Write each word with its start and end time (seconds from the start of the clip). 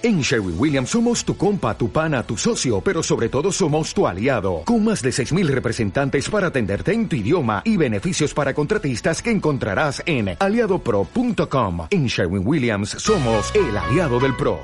En 0.00 0.20
Sherwin 0.20 0.54
Williams 0.56 0.90
somos 0.90 1.24
tu 1.24 1.36
compa, 1.36 1.76
tu 1.76 1.90
pana, 1.90 2.22
tu 2.22 2.36
socio, 2.36 2.80
pero 2.80 3.02
sobre 3.02 3.28
todo 3.28 3.50
somos 3.50 3.92
tu 3.92 4.06
aliado, 4.06 4.62
con 4.64 4.84
más 4.84 5.02
de 5.02 5.10
6.000 5.10 5.48
representantes 5.48 6.30
para 6.30 6.46
atenderte 6.46 6.92
en 6.92 7.08
tu 7.08 7.16
idioma 7.16 7.62
y 7.64 7.76
beneficios 7.76 8.32
para 8.32 8.54
contratistas 8.54 9.20
que 9.20 9.32
encontrarás 9.32 10.00
en 10.06 10.36
aliadopro.com. 10.38 11.88
En 11.90 12.06
Sherwin 12.06 12.46
Williams 12.46 12.90
somos 12.90 13.52
el 13.56 13.76
aliado 13.76 14.20
del 14.20 14.36
PRO. 14.36 14.60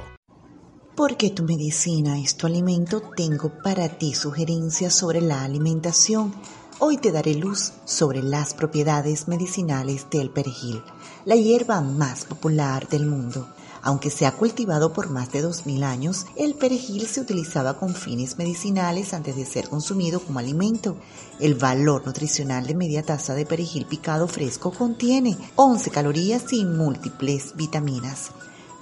Porque 0.95 1.31
tu 1.31 1.43
medicina 1.43 2.21
es 2.21 2.37
tu 2.37 2.47
alimento, 2.47 3.03
tengo 3.17 3.51
para 3.61 3.89
ti 3.89 4.15
sugerencias 4.15 4.95
sobre 4.95 5.21
la 5.21 5.43
alimentación. 5.43 6.33
Hoy 6.79 6.99
te 6.99 7.11
daré 7.11 7.35
luz 7.35 7.73
sobre 7.87 8.23
las 8.23 8.55
propiedades 8.55 9.27
medicinales 9.27 10.07
del 10.13 10.31
perejil, 10.31 10.81
la 11.25 11.35
hierba 11.35 11.81
más 11.81 12.25
popular 12.25 12.87
del 12.89 13.07
mundo. 13.07 13.49
Aunque 13.85 14.11
se 14.11 14.25
ha 14.25 14.33
cultivado 14.33 14.95
por 14.95 15.11
más 15.11 15.31
de 15.31 15.45
2.000 15.45 15.85
años, 15.85 16.25
el 16.37 16.55
perejil 16.55 17.07
se 17.07 17.21
utilizaba 17.21 17.75
con 17.75 17.95
fines 17.95 18.39
medicinales 18.39 19.13
antes 19.13 19.37
de 19.37 19.45
ser 19.45 19.69
consumido 19.69 20.21
como 20.21 20.39
alimento. 20.39 20.97
El 21.39 21.55
valor 21.55 22.07
nutricional 22.07 22.67
de 22.67 22.75
media 22.75 23.03
taza 23.03 23.35
de 23.35 23.45
perejil 23.45 23.85
picado 23.85 24.27
fresco 24.27 24.73
contiene 24.73 25.37
11 25.57 25.91
calorías 25.91 26.51
y 26.55 26.65
múltiples 26.65 27.55
vitaminas. 27.57 28.31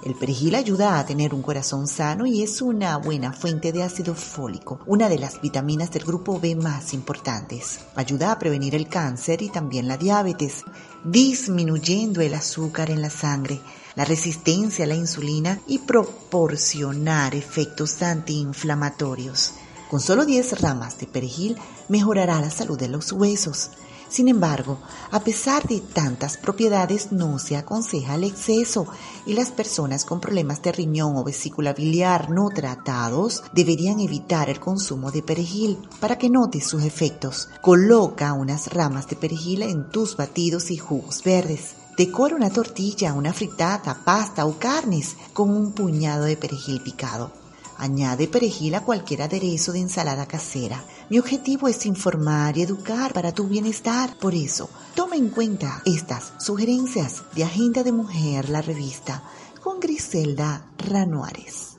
El 0.05 0.15
perejil 0.15 0.55
ayuda 0.55 0.99
a 0.99 1.05
tener 1.05 1.33
un 1.33 1.41
corazón 1.41 1.87
sano 1.87 2.25
y 2.25 2.43
es 2.43 2.61
una 2.61 2.97
buena 2.97 3.31
fuente 3.31 3.71
de 3.71 3.83
ácido 3.83 4.13
fólico, 4.15 4.81
una 4.85 5.07
de 5.07 5.17
las 5.17 5.39
vitaminas 5.39 5.91
del 5.91 6.03
grupo 6.03 6.41
B 6.41 6.57
más 6.57 6.93
importantes. 6.93 7.79
Ayuda 7.95 8.33
a 8.33 8.37
prevenir 8.37 8.75
el 8.75 8.89
cáncer 8.89 9.41
y 9.41 9.47
también 9.47 9.87
la 9.87 9.95
diabetes, 9.95 10.65
disminuyendo 11.05 12.19
el 12.19 12.33
azúcar 12.33 12.91
en 12.91 13.01
la 13.01 13.09
sangre, 13.09 13.61
la 13.95 14.03
resistencia 14.03 14.83
a 14.83 14.89
la 14.89 14.95
insulina 14.95 15.61
y 15.67 15.79
proporcionar 15.79 17.33
efectos 17.33 18.01
antiinflamatorios. 18.01 19.53
Con 19.89 20.01
solo 20.01 20.25
10 20.25 20.59
ramas 20.59 20.97
de 20.97 21.07
perejil 21.07 21.55
mejorará 21.87 22.41
la 22.41 22.49
salud 22.49 22.77
de 22.77 22.89
los 22.89 23.13
huesos. 23.13 23.69
Sin 24.13 24.27
embargo, 24.27 24.77
a 25.09 25.21
pesar 25.21 25.67
de 25.67 25.79
tantas 25.79 26.37
propiedades, 26.37 27.11
no 27.11 27.39
se 27.39 27.57
aconseja 27.57 28.13
el 28.13 28.25
exceso 28.25 28.85
y 29.25 29.33
las 29.33 29.49
personas 29.49 30.05
con 30.05 30.19
problemas 30.19 30.61
de 30.61 30.71
riñón 30.71 31.17
o 31.17 31.23
vesícula 31.23 31.73
biliar 31.73 32.29
no 32.29 32.49
tratados 32.49 33.41
deberían 33.53 33.99
evitar 33.99 34.51
el 34.51 34.59
consumo 34.59 35.09
de 35.09 35.23
perejil 35.23 35.79
para 35.99 36.19
que 36.19 36.29
notes 36.29 36.63
sus 36.63 36.83
efectos. 36.83 37.49
Coloca 37.63 38.33
unas 38.33 38.71
ramas 38.71 39.07
de 39.07 39.15
perejil 39.15 39.63
en 39.63 39.89
tus 39.89 40.15
batidos 40.15 40.69
y 40.69 40.77
jugos 40.77 41.23
verdes. 41.23 41.73
Decora 41.97 42.35
una 42.35 42.51
tortilla, 42.51 43.13
una 43.13 43.33
fritada, 43.33 43.99
pasta 44.05 44.45
o 44.45 44.59
carnes 44.59 45.15
con 45.33 45.49
un 45.49 45.71
puñado 45.71 46.25
de 46.25 46.37
perejil 46.37 46.83
picado. 46.83 47.42
Añade 47.83 48.29
perejil 48.29 48.75
a 48.75 48.85
cualquier 48.85 49.23
aderezo 49.23 49.73
de 49.73 49.81
ensalada 49.81 50.25
casera. 50.25 50.81
Mi 51.09 51.19
objetivo 51.19 51.67
es 51.67 51.85
informar 51.85 52.57
y 52.57 52.61
educar 52.61 53.11
para 53.11 53.33
tu 53.33 53.43
bienestar. 53.49 54.15
Por 54.19 54.33
eso, 54.33 54.69
toma 54.95 55.17
en 55.17 55.27
cuenta 55.27 55.81
estas 55.83 56.31
sugerencias 56.39 57.23
de 57.35 57.43
Agenda 57.43 57.83
de 57.83 57.91
Mujer, 57.91 58.47
la 58.47 58.61
revista, 58.61 59.21
con 59.61 59.81
Griselda 59.81 60.65
Ranuares. 60.77 61.72